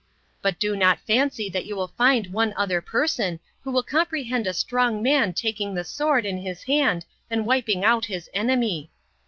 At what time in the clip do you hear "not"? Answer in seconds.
0.75-0.99